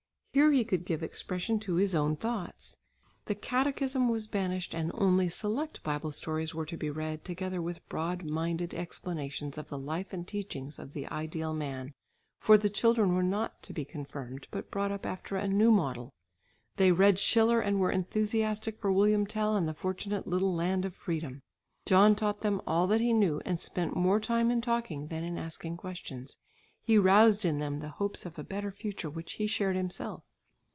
Here 0.33 0.53
he 0.53 0.63
could 0.63 0.85
give 0.85 1.03
expression 1.03 1.59
to 1.59 1.75
his 1.75 1.93
own 1.93 2.15
thoughts. 2.15 2.77
The 3.25 3.35
catechism 3.35 4.07
was 4.07 4.27
banished, 4.27 4.73
and 4.73 4.89
only 4.93 5.27
select 5.27 5.83
Bible 5.83 6.13
stories 6.13 6.55
were 6.55 6.65
to 6.67 6.77
be 6.77 6.89
read 6.89 7.25
together 7.25 7.61
with 7.61 7.85
broad 7.89 8.23
minded 8.23 8.73
explanations 8.73 9.57
of 9.57 9.67
the 9.67 9.77
life 9.77 10.13
and 10.13 10.25
teachings 10.25 10.79
of 10.79 10.93
the 10.93 11.05
Ideal 11.07 11.53
Man, 11.53 11.93
for 12.37 12.57
the 12.57 12.69
children 12.69 13.13
were 13.13 13.23
not 13.23 13.61
to 13.63 13.73
be 13.73 13.83
confirmed, 13.83 14.47
but 14.51 14.71
brought 14.71 14.93
up 14.93 15.05
after 15.05 15.35
a 15.35 15.49
new 15.49 15.69
model. 15.69 16.13
They 16.77 16.93
read 16.93 17.19
Schiller 17.19 17.59
and 17.59 17.81
were 17.81 17.91
enthusiastic 17.91 18.79
for 18.79 18.89
William 18.89 19.27
Tell 19.27 19.57
and 19.57 19.67
the 19.67 19.73
fortunate 19.73 20.27
little 20.27 20.55
land 20.55 20.85
of 20.85 20.95
freedom. 20.95 21.41
John 21.85 22.15
taught 22.15 22.39
them 22.39 22.61
all 22.65 22.87
that 22.87 23.01
he 23.01 23.11
knew 23.11 23.41
and 23.43 23.59
spent 23.59 23.97
more 23.97 24.21
time 24.21 24.49
in 24.49 24.61
talking 24.61 25.07
than 25.07 25.25
in 25.25 25.37
asking 25.37 25.75
questions; 25.75 26.37
he 26.83 26.97
roused 26.97 27.45
in 27.45 27.59
them 27.59 27.77
the 27.79 27.89
hopes 27.89 28.25
of 28.25 28.39
a 28.39 28.43
better 28.43 28.71
future 28.71 29.09
which 29.09 29.33
he 29.33 29.45
shared 29.45 29.75
himself. 29.75 30.23